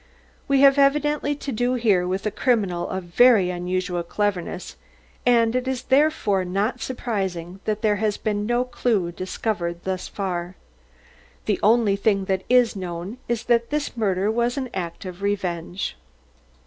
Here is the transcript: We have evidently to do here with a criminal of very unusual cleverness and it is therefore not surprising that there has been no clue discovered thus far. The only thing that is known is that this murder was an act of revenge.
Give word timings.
We 0.47 0.61
have 0.61 0.79
evidently 0.79 1.35
to 1.35 1.51
do 1.51 1.75
here 1.75 2.07
with 2.07 2.25
a 2.25 2.31
criminal 2.31 2.89
of 2.89 3.03
very 3.03 3.51
unusual 3.51 4.01
cleverness 4.01 4.75
and 5.27 5.55
it 5.55 5.67
is 5.67 5.83
therefore 5.83 6.43
not 6.43 6.81
surprising 6.81 7.59
that 7.65 7.83
there 7.83 7.97
has 7.97 8.17
been 8.17 8.47
no 8.47 8.63
clue 8.63 9.11
discovered 9.11 9.83
thus 9.83 10.07
far. 10.07 10.55
The 11.45 11.59
only 11.61 11.95
thing 11.95 12.25
that 12.25 12.43
is 12.49 12.75
known 12.75 13.19
is 13.27 13.43
that 13.43 13.69
this 13.69 13.95
murder 13.95 14.31
was 14.31 14.57
an 14.57 14.71
act 14.73 15.05
of 15.05 15.21
revenge. 15.21 15.95